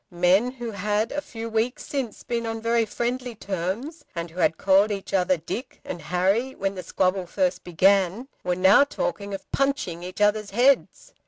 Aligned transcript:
Men 0.09 0.53
who 0.53 0.71
had 0.71 1.11
a 1.11 1.21
few 1.21 1.47
weeks 1.47 1.85
since 1.85 2.23
been 2.23 2.47
on 2.47 2.59
very 2.59 2.85
friendly 2.87 3.35
terms, 3.35 4.03
and 4.15 4.31
who 4.31 4.39
had 4.39 4.57
called 4.57 4.89
each 4.89 5.13
other 5.13 5.37
Dick 5.37 5.79
and 5.85 6.01
Harry 6.01 6.55
when 6.55 6.73
the 6.73 6.81
squabble 6.81 7.27
first 7.27 7.63
began, 7.63 8.27
were 8.43 8.55
now 8.55 8.83
talking 8.83 9.31
of 9.31 9.51
"punching" 9.51 10.01
each 10.01 10.19
other's 10.19 10.49
heads. 10.49 11.13